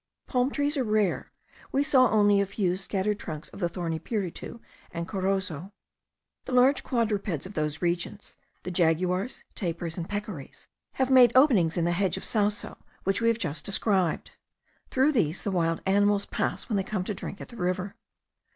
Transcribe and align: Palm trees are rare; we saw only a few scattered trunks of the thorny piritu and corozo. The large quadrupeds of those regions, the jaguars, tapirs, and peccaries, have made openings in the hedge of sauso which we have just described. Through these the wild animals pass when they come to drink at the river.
Palm 0.25 0.49
trees 0.49 0.77
are 0.77 0.83
rare; 0.83 1.31
we 1.71 1.83
saw 1.83 2.09
only 2.09 2.41
a 2.41 2.45
few 2.47 2.75
scattered 2.75 3.19
trunks 3.19 3.49
of 3.49 3.59
the 3.59 3.69
thorny 3.69 3.99
piritu 3.99 4.59
and 4.89 5.07
corozo. 5.07 5.73
The 6.45 6.53
large 6.53 6.81
quadrupeds 6.83 7.45
of 7.45 7.53
those 7.53 7.83
regions, 7.83 8.35
the 8.63 8.71
jaguars, 8.71 9.43
tapirs, 9.53 9.97
and 9.99 10.09
peccaries, 10.09 10.67
have 10.93 11.11
made 11.11 11.31
openings 11.35 11.77
in 11.77 11.85
the 11.85 11.91
hedge 11.91 12.17
of 12.17 12.23
sauso 12.25 12.77
which 13.03 13.21
we 13.21 13.27
have 13.27 13.37
just 13.37 13.63
described. 13.63 14.31
Through 14.89 15.11
these 15.11 15.43
the 15.43 15.51
wild 15.51 15.83
animals 15.85 16.25
pass 16.25 16.67
when 16.67 16.77
they 16.77 16.83
come 16.83 17.03
to 17.03 17.13
drink 17.13 17.39
at 17.39 17.49
the 17.49 17.57
river. 17.57 17.95